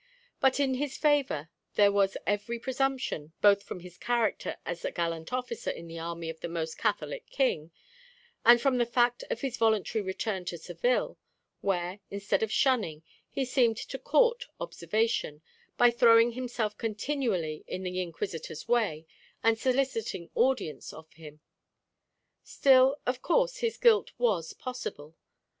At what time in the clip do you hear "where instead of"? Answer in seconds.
11.59-12.51